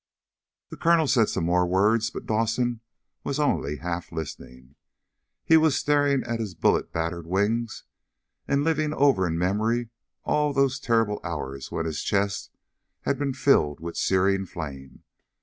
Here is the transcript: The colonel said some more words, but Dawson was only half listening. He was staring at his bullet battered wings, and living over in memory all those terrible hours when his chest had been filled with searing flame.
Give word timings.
The 0.69 0.77
colonel 0.77 1.05
said 1.05 1.29
some 1.29 1.43
more 1.45 1.67
words, 1.67 2.09
but 2.09 2.25
Dawson 2.25 2.79
was 3.23 3.39
only 3.39 3.75
half 3.77 4.11
listening. 4.11 4.73
He 5.45 5.57
was 5.57 5.77
staring 5.77 6.23
at 6.23 6.39
his 6.39 6.55
bullet 6.55 6.91
battered 6.91 7.27
wings, 7.27 7.83
and 8.47 8.63
living 8.63 8.95
over 8.95 9.27
in 9.27 9.37
memory 9.37 9.91
all 10.23 10.53
those 10.53 10.79
terrible 10.79 11.21
hours 11.23 11.71
when 11.71 11.85
his 11.85 12.01
chest 12.01 12.49
had 13.01 13.19
been 13.19 13.35
filled 13.35 13.79
with 13.79 13.95
searing 13.95 14.47
flame. 14.47 15.03